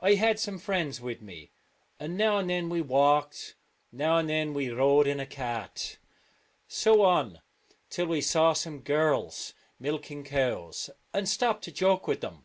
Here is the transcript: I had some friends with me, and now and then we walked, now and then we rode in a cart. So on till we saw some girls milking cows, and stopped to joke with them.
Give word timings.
I 0.00 0.14
had 0.14 0.40
some 0.40 0.58
friends 0.58 1.00
with 1.00 1.22
me, 1.22 1.52
and 2.00 2.16
now 2.18 2.38
and 2.38 2.50
then 2.50 2.68
we 2.68 2.82
walked, 2.82 3.54
now 3.92 4.18
and 4.18 4.28
then 4.28 4.54
we 4.54 4.70
rode 4.70 5.06
in 5.06 5.20
a 5.20 5.24
cart. 5.24 5.98
So 6.66 7.02
on 7.02 7.40
till 7.88 8.06
we 8.08 8.22
saw 8.22 8.54
some 8.54 8.80
girls 8.80 9.54
milking 9.78 10.24
cows, 10.24 10.90
and 11.14 11.28
stopped 11.28 11.62
to 11.62 11.70
joke 11.70 12.08
with 12.08 12.22
them. 12.22 12.44